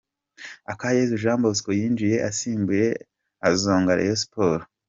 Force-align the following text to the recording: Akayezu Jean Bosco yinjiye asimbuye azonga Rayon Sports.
Akayezu 0.71 1.21
Jean 1.23 1.39
Bosco 1.43 1.69
yinjiye 1.79 2.17
asimbuye 2.29 2.87
azonga 3.49 3.97
Rayon 3.97 4.19
Sports. 4.23 4.67